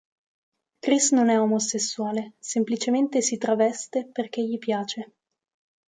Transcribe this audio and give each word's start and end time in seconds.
Chris 0.79 1.11
non 1.11 1.29
è 1.29 1.39
omosessuale, 1.39 2.33
semplicemente 2.39 3.21
si 3.21 3.37
traveste 3.37 4.07
perché 4.11 4.41
gli 4.41 4.57
piace. 4.57 5.13